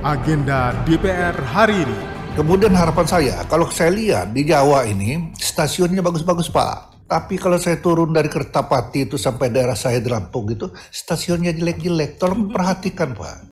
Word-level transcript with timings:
agenda 0.00 0.72
DPR 0.88 1.36
hari 1.44 1.84
ini. 1.84 1.98
Kemudian 2.32 2.72
harapan 2.72 3.04
saya, 3.04 3.36
kalau 3.50 3.68
saya 3.68 3.92
lihat 3.92 4.32
di 4.32 4.48
Jawa 4.48 4.88
ini 4.88 5.34
stasiunnya 5.36 6.00
bagus-bagus 6.00 6.48
Pak. 6.48 7.04
Tapi 7.10 7.34
kalau 7.36 7.58
saya 7.58 7.82
turun 7.82 8.14
dari 8.14 8.30
Kertapati 8.30 9.10
itu 9.10 9.18
sampai 9.18 9.50
daerah 9.50 9.74
saya 9.74 9.98
di 9.98 10.06
Lampung 10.06 10.46
itu 10.46 10.70
stasiunnya 10.94 11.50
jelek-jelek. 11.52 12.22
Tolong 12.22 12.48
perhatikan 12.48 13.12
Pak. 13.18 13.50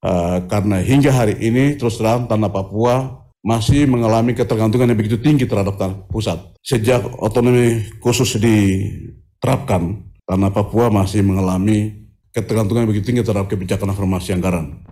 Uh, 0.00 0.42
karena 0.50 0.82
hingga 0.82 1.14
hari 1.14 1.38
ini 1.38 1.78
terus 1.78 1.96
terang 2.02 2.26
tanah 2.26 2.50
Papua 2.50 3.24
masih 3.40 3.86
mengalami 3.86 4.34
ketergantungan 4.36 4.90
yang 4.90 4.98
begitu 4.98 5.22
tinggi 5.22 5.46
terhadap 5.46 5.78
tanah 5.78 5.96
pusat. 6.10 6.40
Sejak 6.60 7.06
otonomi 7.22 7.88
khusus 8.02 8.36
diterapkan, 8.36 10.02
tanah 10.26 10.50
Papua 10.50 10.90
masih 10.90 11.22
mengalami 11.22 12.10
ketergantungan 12.34 12.84
yang 12.84 12.90
begitu 12.90 13.06
tinggi 13.14 13.22
terhadap 13.22 13.48
kebijakan 13.48 13.94
informasi 13.94 14.34
anggaran. 14.34 14.82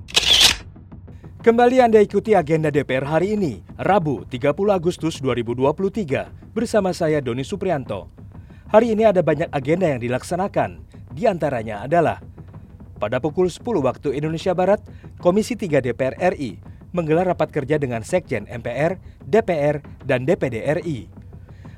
Kembali 1.48 1.80
Anda 1.80 2.04
ikuti 2.04 2.36
agenda 2.36 2.68
DPR 2.68 3.08
hari 3.08 3.32
ini, 3.32 3.64
Rabu 3.80 4.20
30 4.28 4.52
Agustus 4.68 5.16
2023, 5.16 6.52
bersama 6.52 6.92
saya 6.92 7.24
Doni 7.24 7.40
Suprianto. 7.40 8.12
Hari 8.68 8.92
ini 8.92 9.08
ada 9.08 9.24
banyak 9.24 9.48
agenda 9.48 9.88
yang 9.88 9.96
dilaksanakan, 9.96 10.84
di 11.08 11.24
antaranya 11.24 11.88
adalah 11.88 12.20
pada 13.00 13.16
pukul 13.16 13.48
10 13.48 13.64
waktu 13.80 14.20
Indonesia 14.20 14.52
Barat, 14.52 14.84
Komisi 15.24 15.56
3 15.56 15.80
DPR 15.80 16.20
RI 16.36 16.60
menggelar 16.92 17.32
rapat 17.32 17.48
kerja 17.48 17.80
dengan 17.80 18.04
Sekjen 18.04 18.44
MPR, 18.44 19.00
DPR, 19.24 19.80
dan 20.04 20.28
DPD 20.28 20.68
RI. 20.84 21.08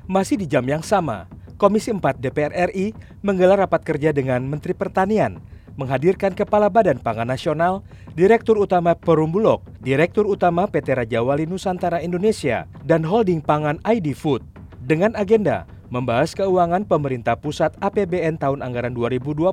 Masih 0.03 0.35
di 0.35 0.51
jam 0.51 0.67
yang 0.67 0.83
sama, 0.83 1.31
Komisi 1.55 1.95
4 1.95 2.19
DPR 2.19 2.75
RI 2.75 2.91
menggelar 3.23 3.63
rapat 3.63 3.87
kerja 3.87 4.11
dengan 4.11 4.43
Menteri 4.43 4.75
Pertanian, 4.75 5.39
menghadirkan 5.75 6.35
Kepala 6.35 6.71
Badan 6.71 6.99
Pangan 6.99 7.27
Nasional, 7.27 7.85
Direktur 8.15 8.59
Utama 8.59 8.95
Perumbulok, 8.97 9.63
Direktur 9.79 10.27
Utama 10.27 10.67
PT 10.67 10.95
Raja 10.95 11.19
Wali 11.23 11.47
Nusantara 11.47 11.99
Indonesia, 12.03 12.67
dan 12.83 13.03
Holding 13.05 13.39
Pangan 13.43 13.79
ID 13.87 14.15
Food 14.15 14.43
dengan 14.81 15.13
agenda 15.13 15.69
membahas 15.91 16.33
keuangan 16.33 16.87
pemerintah 16.87 17.37
pusat 17.37 17.75
APBN 17.83 18.39
tahun 18.39 18.63
anggaran 18.63 18.95
2022, 18.95 19.51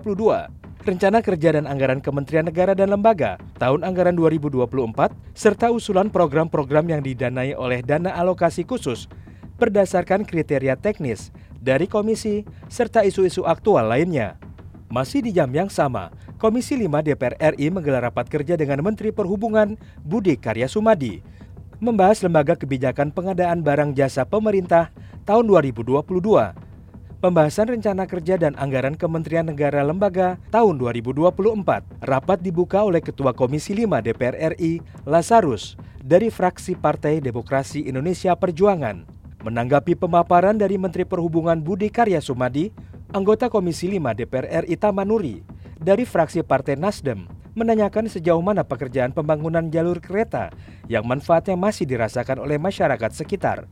rencana 0.87 1.19
kerja 1.20 1.59
dan 1.59 1.67
anggaran 1.67 2.01
Kementerian 2.01 2.47
Negara 2.47 2.73
dan 2.73 2.95
Lembaga 2.95 3.37
tahun 3.59 3.85
anggaran 3.85 4.14
2024, 4.17 5.12
serta 5.35 5.69
usulan 5.75 6.09
program-program 6.09 6.87
yang 6.89 7.03
didanai 7.03 7.53
oleh 7.59 7.83
dana 7.85 8.14
alokasi 8.17 8.64
khusus 8.64 9.11
berdasarkan 9.59 10.23
kriteria 10.23 10.79
teknis 10.79 11.35
dari 11.59 11.91
komisi 11.91 12.47
serta 12.70 13.03
isu-isu 13.03 13.42
aktual 13.45 13.91
lainnya. 13.91 14.39
Masih 14.89 15.20
di 15.20 15.36
jam 15.36 15.53
yang 15.53 15.69
sama, 15.69 16.08
Komisi 16.41 16.72
5 16.72 17.05
DPR 17.05 17.36
RI 17.53 17.69
menggelar 17.69 18.08
rapat 18.08 18.33
kerja 18.33 18.56
dengan 18.56 18.81
Menteri 18.81 19.12
Perhubungan 19.12 19.77
Budi 20.00 20.41
Karya 20.41 20.64
Sumadi 20.64 21.20
membahas 21.78 22.27
lembaga 22.27 22.58
kebijakan 22.58 23.14
pengadaan 23.14 23.62
barang 23.62 23.95
jasa 23.95 24.27
pemerintah 24.27 24.91
tahun 25.22 25.47
2022. 25.47 26.03
Pembahasan 27.19 27.67
rencana 27.75 28.06
kerja 28.06 28.39
dan 28.39 28.55
anggaran 28.55 28.95
Kementerian 28.95 29.42
Negara 29.42 29.83
Lembaga 29.83 30.39
tahun 30.55 30.78
2024 30.78 31.34
rapat 32.06 32.39
dibuka 32.39 32.86
oleh 32.86 33.02
Ketua 33.02 33.34
Komisi 33.34 33.75
5 33.75 34.06
DPR 34.06 34.55
RI, 34.55 34.78
Lazarus, 35.02 35.75
dari 35.98 36.30
fraksi 36.30 36.78
Partai 36.78 37.19
Demokrasi 37.19 37.91
Indonesia 37.91 38.39
Perjuangan. 38.39 39.02
Menanggapi 39.42 39.98
pemaparan 39.98 40.58
dari 40.58 40.78
Menteri 40.78 41.06
Perhubungan 41.06 41.58
Budi 41.58 41.91
Karya 41.91 42.23
Sumadi, 42.23 42.70
anggota 43.12 43.48
Komisi 43.48 43.89
5 43.89 44.12
DPR 44.12 44.69
RI 44.69 44.77
Tamanuri 44.77 45.41
dari 45.81 46.05
fraksi 46.05 46.45
Partai 46.45 46.77
Nasdem 46.77 47.25
menanyakan 47.56 48.06
sejauh 48.06 48.42
mana 48.45 48.62
pekerjaan 48.62 49.11
pembangunan 49.11 49.67
jalur 49.73 49.98
kereta 49.98 50.53
yang 50.87 51.03
manfaatnya 51.09 51.56
masih 51.59 51.89
dirasakan 51.89 52.39
oleh 52.45 52.61
masyarakat 52.61 53.11
sekitar. 53.11 53.67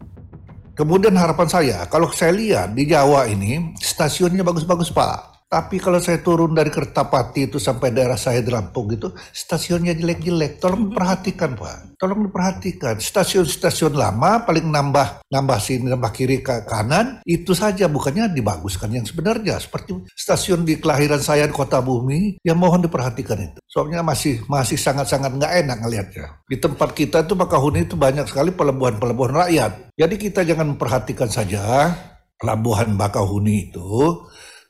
Kemudian 0.77 1.17
harapan 1.17 1.48
saya, 1.48 1.79
kalau 1.89 2.13
saya 2.13 2.36
lihat 2.36 2.77
di 2.77 2.85
Jawa 2.85 3.24
ini 3.30 3.73
stasiunnya 3.80 4.45
bagus-bagus 4.45 4.92
Pak. 4.92 5.36
Tapi 5.46 5.79
kalau 5.79 6.02
saya 6.02 6.18
turun 6.18 6.58
dari 6.58 6.74
Kertapati 6.74 7.46
itu 7.46 7.62
sampai 7.62 7.95
daerah 7.95 8.18
saya 8.18 8.42
di 8.42 8.51
Lampung 8.51 8.90
itu 8.90 9.14
stasiunnya 9.30 9.95
jelek-jelek. 9.95 10.58
Tolong 10.58 10.90
perhatikan 10.90 11.55
Pak. 11.55 11.95
Tolong 12.02 12.27
diperhatikan. 12.27 12.98
Stasiun-stasiun 12.98 13.95
lama 13.95 14.42
paling 14.42 14.67
nambah 14.67 15.23
nambah 15.30 15.58
sini 15.62 15.86
nambah 15.86 16.11
kiri 16.11 16.42
ke 16.42 16.67
kanan 16.67 17.23
itu 17.23 17.55
saja 17.55 17.86
bukannya 17.86 18.35
dibaguskan 18.35 18.90
yang 18.90 19.06
sebenarnya 19.06 19.62
seperti 19.62 19.95
stasiun 20.18 20.67
di 20.67 20.83
kelahiran 20.83 21.23
saya 21.23 21.46
di 21.46 21.55
Kota 21.55 21.79
Bumi 21.79 22.42
yang 22.42 22.58
mohon 22.58 22.83
diperhatikan 22.83 23.39
itu. 23.39 23.62
Soalnya 23.70 24.02
masih 24.02 24.42
masih 24.51 24.74
sangat-sangat 24.74 25.30
nggak 25.30 25.52
enak 25.62 25.79
ngelihatnya. 25.79 26.27
Di 26.51 26.58
tempat 26.58 26.90
kita 26.90 27.23
itu 27.23 27.39
Bakahuni 27.39 27.86
itu 27.86 27.95
banyak 27.95 28.27
sekali 28.27 28.51
pelabuhan-pelabuhan 28.51 29.46
rakyat. 29.46 29.95
Jadi 29.95 30.14
kita 30.18 30.42
jangan 30.42 30.74
memperhatikan 30.74 31.30
saja 31.30 31.95
pelabuhan 32.35 32.98
Bakahuni 32.98 33.70
itu 33.70 34.27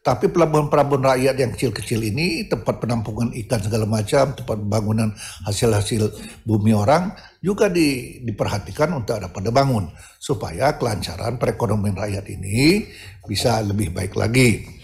tapi 0.06 0.30
pelabuhan-pelabuhan 0.30 1.02
rakyat 1.02 1.34
yang 1.34 1.50
kecil-kecil 1.50 1.98
ini 1.98 2.46
tempat 2.46 2.78
penampungan 2.78 3.34
ikan 3.42 3.58
segala 3.58 3.90
macam, 3.90 4.38
tempat 4.38 4.54
pembangunan 4.62 5.10
hasil-hasil 5.42 6.14
bumi 6.46 6.70
orang 6.70 7.10
juga 7.42 7.66
di, 7.66 8.22
diperhatikan 8.22 8.94
untuk 8.94 9.18
dapat 9.18 9.42
dibangun 9.42 9.90
supaya 10.22 10.78
kelancaran 10.78 11.42
perekonomian 11.42 11.98
rakyat 11.98 12.22
ini 12.30 12.86
bisa 13.26 13.58
lebih 13.66 13.90
baik 13.90 14.14
lagi. 14.14 14.78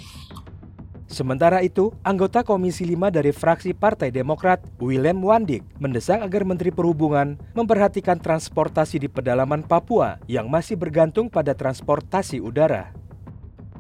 Sementara 1.06 1.61
itu, 1.61 1.93
anggota 2.03 2.41
Komisi 2.41 2.88
5 2.88 3.12
dari 3.12 3.37
fraksi 3.37 3.77
Partai 3.77 4.09
Demokrat, 4.09 4.65
William 4.81 5.21
Wandik, 5.21 5.61
mendesak 5.77 6.25
agar 6.25 6.43
Menteri 6.49 6.72
Perhubungan 6.72 7.37
memperhatikan 7.53 8.16
transportasi 8.16 8.97
di 8.97 9.12
pedalaman 9.12 9.61
Papua 9.61 10.16
yang 10.25 10.49
masih 10.49 10.81
bergantung 10.81 11.28
pada 11.28 11.53
transportasi 11.53 12.41
udara. 12.41 12.97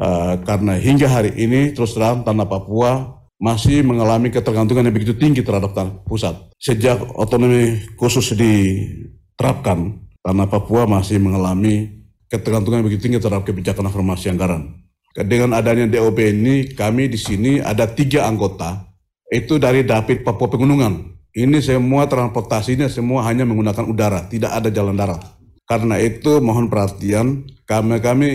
Uh, 0.02 0.34
karena 0.42 0.74
hingga 0.82 1.06
hari 1.06 1.30
ini 1.38 1.70
terus 1.70 1.94
terang 1.94 2.26
tanah 2.26 2.42
Papua 2.42 3.22
masih 3.38 3.86
mengalami 3.86 4.34
ketergantungan 4.34 4.90
yang 4.90 4.94
begitu 4.98 5.14
tinggi 5.14 5.46
terhadap 5.46 5.78
tanah 5.78 6.02
pusat. 6.02 6.34
Sejak 6.58 6.98
otonomi 7.14 7.78
khusus 7.94 8.34
diterapkan, 8.34 10.02
tanah 10.26 10.50
Papua 10.50 10.90
masih 10.90 11.22
mengalami 11.22 12.02
ketergantungan 12.26 12.82
yang 12.82 12.88
begitu 12.90 13.06
tinggi 13.06 13.22
terhadap 13.22 13.46
kebijakan 13.46 13.94
informasi 13.94 14.34
anggaran. 14.34 14.74
Dengan 15.14 15.54
adanya 15.54 15.86
DOP 15.86 16.18
ini, 16.18 16.74
kami 16.74 17.06
di 17.06 17.18
sini 17.20 17.62
ada 17.62 17.86
tiga 17.86 18.26
anggota, 18.26 18.90
itu 19.30 19.54
dari 19.62 19.86
David 19.86 20.26
Papua 20.26 20.50
Pegunungan. 20.50 21.14
Ini 21.30 21.62
semua 21.62 22.10
transportasinya 22.10 22.90
semua 22.90 23.22
hanya 23.30 23.46
menggunakan 23.46 23.86
udara, 23.86 24.26
tidak 24.26 24.50
ada 24.50 24.66
jalan 24.66 24.98
darat. 24.98 25.22
Karena 25.62 25.94
itu 26.02 26.42
mohon 26.42 26.66
perhatian, 26.66 27.46
kami 27.70 28.02
kami 28.02 28.28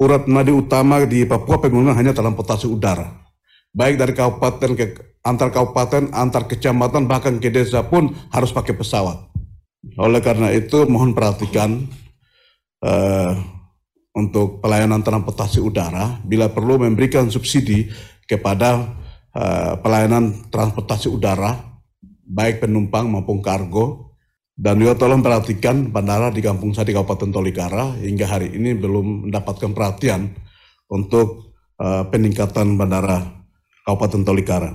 urat 0.00 0.24
nadi 0.24 0.50
utama 0.50 1.04
di 1.04 1.28
Papua 1.28 1.60
Pegunungan 1.60 1.92
hanya 1.92 2.16
transportasi 2.16 2.64
udara. 2.64 3.20
Baik 3.70 4.00
dari 4.00 4.16
kabupaten 4.16 4.70
ke 4.74 4.84
antar 5.20 5.52
kabupaten, 5.52 6.10
antar 6.16 6.48
kecamatan, 6.48 7.04
bahkan 7.04 7.36
ke 7.36 7.52
desa 7.52 7.84
pun 7.84 8.16
harus 8.32 8.50
pakai 8.50 8.74
pesawat. 8.74 9.30
Oleh 10.00 10.24
karena 10.24 10.50
itu 10.50 10.88
mohon 10.88 11.12
perhatikan 11.12 11.84
uh, 12.82 13.32
untuk 14.16 14.58
pelayanan 14.58 15.04
transportasi 15.04 15.62
udara 15.62 16.18
bila 16.26 16.50
perlu 16.50 16.82
memberikan 16.82 17.30
subsidi 17.30 17.86
kepada 18.26 18.90
uh, 19.36 19.78
pelayanan 19.78 20.50
transportasi 20.50 21.06
udara 21.06 21.54
baik 22.26 22.62
penumpang 22.66 23.06
maupun 23.06 23.38
kargo 23.38 24.09
dan 24.60 24.76
juga 24.76 24.92
tolong 24.92 25.24
perhatikan 25.24 25.88
bandara 25.88 26.28
di 26.28 26.44
Kampung 26.44 26.76
Sadi 26.76 26.92
Kabupaten 26.92 27.32
Tolikara 27.32 27.96
hingga 27.96 28.28
hari 28.28 28.52
ini 28.52 28.76
belum 28.76 29.32
mendapatkan 29.32 29.72
perhatian 29.72 30.36
untuk 30.92 31.56
uh, 31.80 32.04
peningkatan 32.12 32.76
bandara 32.76 33.24
Kabupaten 33.88 34.20
Tolikara. 34.20 34.70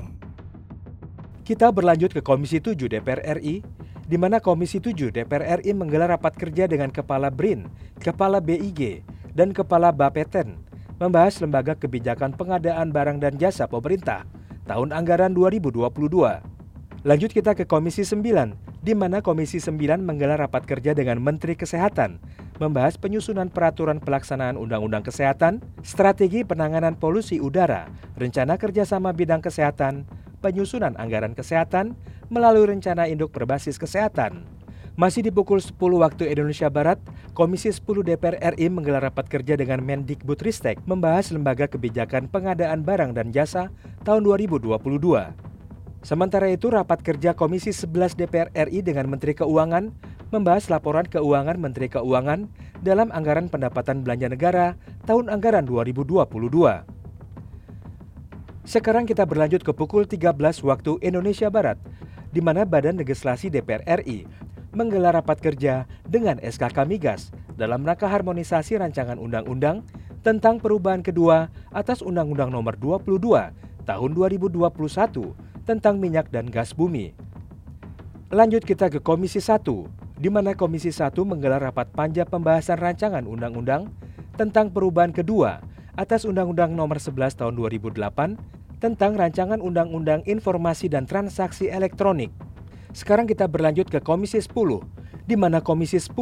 Kita 1.46 1.70
berlanjut 1.70 2.18
ke 2.18 2.26
Komisi 2.26 2.58
7 2.58 2.74
DPR 2.74 3.38
RI, 3.38 3.62
di 4.10 4.18
mana 4.18 4.42
Komisi 4.42 4.82
7 4.82 5.14
DPR 5.14 5.62
RI 5.62 5.78
menggelar 5.78 6.18
rapat 6.18 6.34
kerja 6.34 6.66
dengan 6.66 6.90
Kepala 6.90 7.30
BRIN, 7.30 7.70
Kepala 8.02 8.42
BIG, 8.42 9.06
dan 9.38 9.54
Kepala 9.54 9.94
Bapeten 9.94 10.66
membahas 10.98 11.38
lembaga 11.38 11.78
kebijakan 11.78 12.34
pengadaan 12.34 12.90
barang 12.90 13.22
dan 13.22 13.38
jasa 13.38 13.70
pemerintah 13.70 14.26
tahun 14.66 14.98
anggaran 14.98 15.38
2022. 15.38 15.94
Lanjut 17.06 17.30
kita 17.30 17.54
ke 17.54 17.70
Komisi 17.70 18.02
9 18.02 18.65
di 18.86 18.94
mana 18.94 19.26
Komisi 19.26 19.58
9 19.58 19.98
menggelar 19.98 20.38
rapat 20.38 20.70
kerja 20.70 20.94
dengan 20.94 21.18
Menteri 21.18 21.58
Kesehatan, 21.58 22.22
membahas 22.62 23.02
penyusunan 23.02 23.50
peraturan 23.50 23.98
pelaksanaan 23.98 24.62
Undang-Undang 24.62 25.10
Kesehatan, 25.10 25.66
strategi 25.82 26.46
penanganan 26.46 26.94
polusi 26.94 27.42
udara, 27.42 27.90
rencana 28.14 28.62
kerjasama 28.62 29.10
bidang 29.10 29.42
kesehatan, 29.42 30.06
penyusunan 30.46 30.94
anggaran 31.02 31.34
kesehatan, 31.34 31.98
melalui 32.30 32.78
rencana 32.78 33.10
induk 33.10 33.34
berbasis 33.34 33.82
kesehatan. 33.82 34.46
Masih 34.94 35.26
di 35.26 35.34
pukul 35.34 35.58
10 35.58 35.74
waktu 35.76 36.30
Indonesia 36.30 36.70
Barat, 36.70 37.02
Komisi 37.34 37.74
10 37.74 38.06
DPR 38.06 38.38
RI 38.54 38.70
menggelar 38.70 39.02
rapat 39.02 39.26
kerja 39.26 39.58
dengan 39.58 39.82
Mendikbudristek 39.82 40.86
membahas 40.86 41.34
lembaga 41.34 41.66
kebijakan 41.66 42.30
pengadaan 42.30 42.86
barang 42.86 43.18
dan 43.18 43.34
jasa 43.34 43.74
tahun 44.06 44.22
2022. 44.30 45.55
Sementara 46.06 46.46
itu, 46.54 46.70
rapat 46.70 47.02
kerja 47.02 47.34
Komisi 47.34 47.74
11 47.74 48.14
DPR 48.14 48.54
RI 48.54 48.86
dengan 48.86 49.10
Menteri 49.10 49.34
Keuangan 49.34 49.90
membahas 50.30 50.70
laporan 50.70 51.10
keuangan 51.10 51.58
Menteri 51.58 51.90
Keuangan 51.90 52.46
dalam 52.86 53.10
anggaran 53.10 53.50
pendapatan 53.50 54.06
belanja 54.06 54.30
negara 54.30 54.78
tahun 55.10 55.34
anggaran 55.34 55.66
2022. 55.66 56.30
Sekarang 58.70 59.10
kita 59.10 59.26
berlanjut 59.26 59.66
ke 59.66 59.74
pukul 59.74 60.06
13 60.06 60.38
waktu 60.62 61.02
Indonesia 61.02 61.50
Barat, 61.50 61.82
di 62.30 62.38
mana 62.38 62.70
Badan 62.70 63.02
Legislasi 63.02 63.50
DPR 63.50 63.82
RI 64.06 64.30
menggelar 64.78 65.18
rapat 65.18 65.42
kerja 65.42 65.90
dengan 66.06 66.38
SKK 66.38 66.86
Migas 66.86 67.34
dalam 67.58 67.82
rangka 67.82 68.06
harmonisasi 68.06 68.78
rancangan 68.78 69.18
undang-undang 69.18 69.82
tentang 70.22 70.62
perubahan 70.62 71.02
kedua 71.02 71.50
atas 71.74 72.06
Undang-Undang 72.06 72.54
Nomor 72.54 72.78
22 72.78 73.66
Tahun 73.86 74.12
2021 74.18 75.45
tentang 75.66 75.98
minyak 75.98 76.30
dan 76.30 76.48
gas 76.48 76.72
bumi. 76.72 77.18
Lanjut 78.30 78.62
kita 78.62 78.94
ke 78.94 79.02
Komisi 79.02 79.42
1, 79.42 79.66
di 80.22 80.30
mana 80.30 80.54
Komisi 80.54 80.94
1 80.94 81.14
menggelar 81.26 81.62
rapat 81.62 81.90
panja 81.92 82.24
pembahasan 82.24 82.78
rancangan 82.78 83.26
undang-undang 83.26 83.90
tentang 84.38 84.70
perubahan 84.72 85.12
kedua 85.12 85.62
atas 85.96 86.24
Undang-Undang 86.24 86.76
Nomor 86.76 87.00
11 87.00 87.40
Tahun 87.40 87.54
2008 87.56 88.02
tentang 88.84 89.16
rancangan 89.16 89.64
Undang-Undang 89.64 90.28
Informasi 90.28 90.92
dan 90.92 91.08
Transaksi 91.08 91.72
Elektronik. 91.72 92.30
Sekarang 92.96 93.28
kita 93.28 93.48
berlanjut 93.48 93.92
ke 93.92 94.00
Komisi 94.00 94.40
10, 94.40 94.84
di 95.26 95.36
mana 95.36 95.60
Komisi 95.60 95.98
10 95.98 96.16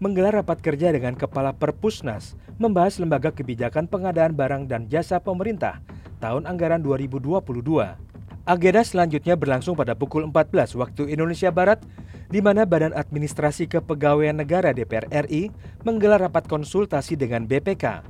menggelar 0.00 0.42
rapat 0.42 0.62
kerja 0.64 0.90
dengan 0.90 1.14
Kepala 1.14 1.52
Perpusnas 1.52 2.38
membahas 2.56 2.96
lembaga 2.96 3.28
kebijakan 3.30 3.84
pengadaan 3.86 4.32
barang 4.32 4.64
dan 4.64 4.88
jasa 4.88 5.20
pemerintah 5.20 5.84
tahun 6.18 6.48
anggaran 6.48 6.80
2022. 6.80 8.05
Agenda 8.46 8.86
selanjutnya 8.86 9.34
berlangsung 9.34 9.74
pada 9.74 9.98
pukul 9.98 10.22
14 10.30 10.78
waktu 10.78 11.10
Indonesia 11.10 11.50
Barat, 11.50 11.82
di 12.30 12.38
mana 12.38 12.62
Badan 12.62 12.94
Administrasi 12.94 13.66
Kepegawaian 13.66 14.38
Negara 14.38 14.70
DPR 14.70 15.10
RI 15.26 15.50
menggelar 15.82 16.22
rapat 16.22 16.46
konsultasi 16.46 17.18
dengan 17.18 17.42
BPK. 17.42 18.06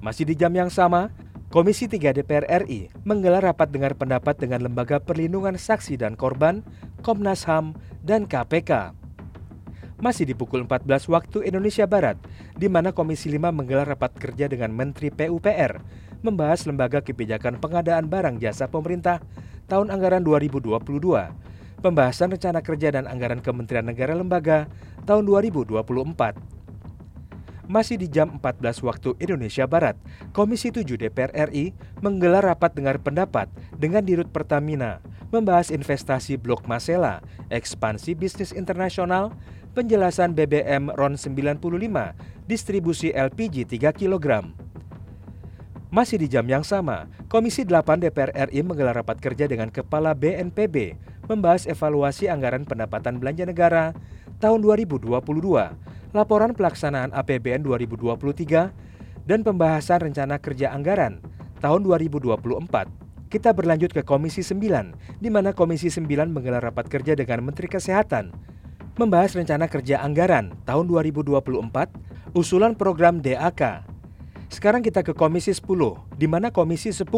Masih 0.00 0.24
di 0.24 0.40
jam 0.40 0.56
yang 0.56 0.72
sama, 0.72 1.12
Komisi 1.52 1.84
3 1.84 2.16
DPR 2.16 2.64
RI 2.64 2.88
menggelar 3.04 3.44
rapat 3.44 3.68
dengar 3.68 3.92
pendapat 3.92 4.40
dengan 4.40 4.64
Lembaga 4.64 4.96
Perlindungan 5.04 5.60
Saksi 5.60 6.00
dan 6.00 6.16
Korban, 6.16 6.64
Komnas 7.04 7.44
HAM, 7.44 7.76
dan 8.00 8.24
KPK. 8.24 8.96
Masih 10.00 10.24
di 10.24 10.32
pukul 10.32 10.64
14 10.64 11.12
waktu 11.12 11.44
Indonesia 11.44 11.84
Barat, 11.84 12.16
di 12.56 12.72
mana 12.72 12.96
Komisi 12.96 13.28
5 13.28 13.52
menggelar 13.52 13.84
rapat 13.84 14.16
kerja 14.16 14.48
dengan 14.48 14.72
Menteri 14.72 15.12
PUPR 15.12 15.76
membahas 16.22 16.64
lembaga 16.64 17.02
kebijakan 17.02 17.58
pengadaan 17.58 18.06
barang 18.08 18.38
jasa 18.38 18.70
pemerintah 18.70 19.20
tahun 19.66 19.90
anggaran 19.90 20.22
2022, 20.22 20.72
pembahasan 21.82 22.32
rencana 22.32 22.62
kerja 22.62 22.94
dan 22.94 23.10
anggaran 23.10 23.42
Kementerian 23.42 23.84
Negara 23.84 24.14
Lembaga 24.14 24.70
tahun 25.04 25.26
2024. 25.26 25.82
Masih 27.66 27.98
di 27.98 28.10
jam 28.10 28.38
14 28.38 28.82
waktu 28.82 29.14
Indonesia 29.22 29.66
Barat, 29.66 29.94
Komisi 30.34 30.74
7 30.74 30.98
DPR 30.98 31.30
RI 31.50 31.74
menggelar 32.02 32.42
rapat 32.42 32.74
dengar 32.74 32.98
pendapat 32.98 33.46
dengan 33.74 34.02
Dirut 34.02 34.28
Pertamina 34.30 34.98
membahas 35.32 35.72
investasi 35.72 36.36
Blok 36.36 36.68
Masela, 36.68 37.24
ekspansi 37.48 38.12
bisnis 38.12 38.52
internasional, 38.52 39.32
penjelasan 39.72 40.36
BBM 40.36 40.92
RON 40.92 41.16
95, 41.16 42.12
distribusi 42.44 43.08
LPG 43.16 43.64
3 43.64 43.96
kg. 43.96 44.52
Masih 45.92 46.16
di 46.16 46.24
jam 46.24 46.48
yang 46.48 46.64
sama, 46.64 47.04
Komisi 47.28 47.68
8 47.68 48.00
DPR 48.00 48.32
RI 48.48 48.64
menggelar 48.64 48.96
rapat 48.96 49.20
kerja 49.20 49.44
dengan 49.44 49.68
Kepala 49.68 50.16
BNPB 50.16 50.96
membahas 51.28 51.68
evaluasi 51.68 52.32
anggaran 52.32 52.64
pendapatan 52.64 53.20
belanja 53.20 53.44
negara 53.44 53.92
tahun 54.40 54.64
2022, 54.64 55.20
laporan 56.16 56.56
pelaksanaan 56.56 57.12
APBN 57.12 57.68
2023, 57.68 58.72
dan 59.28 59.44
pembahasan 59.44 60.08
rencana 60.08 60.40
kerja 60.40 60.72
anggaran 60.72 61.20
tahun 61.60 61.84
2024. 61.84 63.28
Kita 63.28 63.52
berlanjut 63.52 63.92
ke 63.92 64.00
Komisi 64.00 64.40
9, 64.40 65.20
di 65.20 65.28
mana 65.28 65.52
Komisi 65.52 65.92
9 65.92 66.08
menggelar 66.08 66.64
rapat 66.72 66.88
kerja 66.88 67.12
dengan 67.12 67.44
Menteri 67.44 67.68
Kesehatan, 67.68 68.32
membahas 68.96 69.36
rencana 69.36 69.68
kerja 69.68 70.00
anggaran 70.00 70.56
tahun 70.64 70.88
2024, 70.88 71.52
usulan 72.32 72.72
program 72.80 73.20
DAK, 73.20 73.91
sekarang 74.52 74.84
kita 74.84 75.00
ke 75.00 75.16
Komisi 75.16 75.56
10, 75.56 75.64
di 76.20 76.28
mana 76.28 76.52
Komisi 76.52 76.92
10 76.92 77.08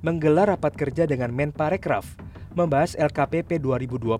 menggelar 0.00 0.48
rapat 0.48 0.72
kerja 0.72 1.04
dengan 1.04 1.28
Menparekraf, 1.36 2.16
membahas 2.56 2.96
LKPP 2.96 3.60
2022. 3.60 4.16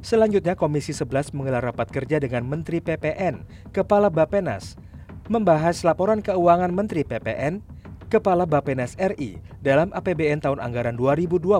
Selanjutnya 0.00 0.56
Komisi 0.56 0.96
11 0.96 1.36
menggelar 1.36 1.60
rapat 1.60 1.92
kerja 1.92 2.16
dengan 2.16 2.40
Menteri 2.48 2.80
PPN, 2.80 3.44
Kepala 3.68 4.08
Bapenas, 4.08 4.80
membahas 5.28 5.84
laporan 5.84 6.24
keuangan 6.24 6.72
Menteri 6.72 7.04
PPN, 7.04 7.60
Kepala 8.08 8.48
Bapenas 8.48 8.96
RI 8.96 9.36
dalam 9.60 9.92
APBN 9.92 10.40
tahun 10.40 10.56
anggaran 10.64 10.96
2022. 10.96 11.52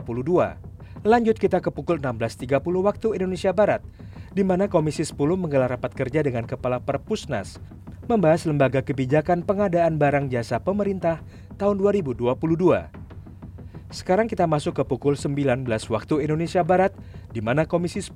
Lanjut 1.05 1.37
kita 1.37 1.61
ke 1.61 1.69
pukul 1.69 2.00
16.30 2.00 2.64
waktu 2.81 3.08
Indonesia 3.12 3.52
Barat, 3.52 3.84
di 4.32 4.40
mana 4.40 4.72
Komisi 4.72 5.05
10 5.05 5.20
menggelar 5.37 5.69
rapat 5.69 5.93
kerja 5.93 6.25
dengan 6.25 6.49
Kepala 6.49 6.81
Perpusnas, 6.81 7.61
membahas 8.06 8.47
lembaga 8.47 8.87
kebijakan 8.87 9.43
pengadaan 9.43 9.99
barang 9.99 10.31
jasa 10.31 10.62
pemerintah 10.62 11.26
tahun 11.58 11.82
2022. 11.82 12.38
Sekarang 13.91 14.31
kita 14.31 14.47
masuk 14.47 14.79
ke 14.79 14.82
pukul 14.87 15.19
19 15.19 15.67
waktu 15.67 16.14
Indonesia 16.23 16.62
Barat, 16.62 16.94
di 17.35 17.43
mana 17.43 17.67
Komisi 17.67 17.99
10 17.99 18.14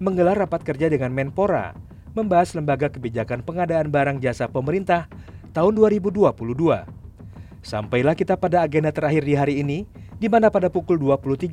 menggelar 0.00 0.36
rapat 0.36 0.64
kerja 0.64 0.88
dengan 0.88 1.12
Menpora, 1.12 1.76
membahas 2.16 2.56
lembaga 2.56 2.88
kebijakan 2.88 3.44
pengadaan 3.44 3.92
barang 3.92 4.20
jasa 4.20 4.48
pemerintah 4.48 5.08
tahun 5.52 5.76
2022. 5.76 6.32
Sampailah 7.60 8.16
kita 8.16 8.40
pada 8.40 8.64
agenda 8.64 8.92
terakhir 8.96 9.28
di 9.28 9.34
hari 9.36 9.54
ini, 9.60 9.84
di 10.16 10.28
mana 10.32 10.48
pada 10.48 10.72
pukul 10.72 10.96
20.30, 10.96 11.52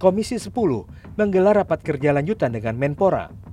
Komisi 0.00 0.36
10 0.40 0.48
menggelar 1.16 1.60
rapat 1.60 1.80
kerja 1.84 2.16
lanjutan 2.16 2.56
dengan 2.56 2.76
Menpora. 2.76 3.45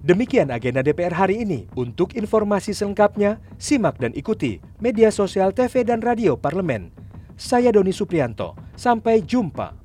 Demikian 0.00 0.48
agenda 0.48 0.80
DPR 0.80 1.12
hari 1.12 1.44
ini. 1.44 1.68
Untuk 1.76 2.16
informasi 2.16 2.72
selengkapnya, 2.72 3.36
simak 3.60 4.00
dan 4.00 4.16
ikuti 4.16 4.56
media 4.80 5.12
sosial 5.12 5.52
TV 5.52 5.84
dan 5.84 6.00
radio 6.00 6.40
parlemen. 6.40 6.88
Saya 7.36 7.68
Doni 7.68 7.92
Suprianto. 7.92 8.56
Sampai 8.72 9.20
jumpa. 9.20 9.76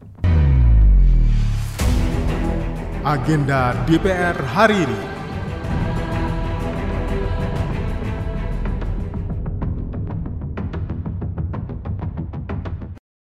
Agenda 3.04 3.76
DPR 3.84 4.40
hari 4.56 4.88
ini. 4.88 5.15